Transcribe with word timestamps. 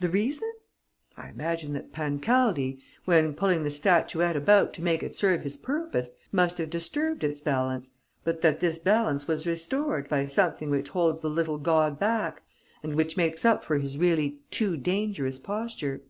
"The 0.00 0.08
reason? 0.08 0.50
I 1.14 1.28
imagine 1.28 1.74
that 1.74 1.92
Pancaldi, 1.92 2.78
when 3.04 3.34
pulling 3.34 3.64
the 3.64 3.70
statuette 3.70 4.34
about 4.34 4.72
to 4.72 4.82
make 4.82 5.02
it 5.02 5.14
serve 5.14 5.42
his 5.42 5.58
purpose, 5.58 6.10
must 6.32 6.56
have 6.56 6.70
disturbed 6.70 7.22
its 7.22 7.42
balance, 7.42 7.90
but 8.24 8.40
that 8.40 8.60
this 8.60 8.78
balance 8.78 9.28
was 9.28 9.46
restored 9.46 10.08
by 10.08 10.24
something 10.24 10.70
which 10.70 10.88
holds 10.88 11.20
the 11.20 11.28
little 11.28 11.58
god 11.58 11.98
back 11.98 12.40
and 12.82 12.94
which 12.94 13.18
makes 13.18 13.44
up 13.44 13.62
for 13.62 13.76
his 13.76 13.98
really 13.98 14.38
too 14.50 14.74
dangerous 14.78 15.38
posture." 15.38 16.00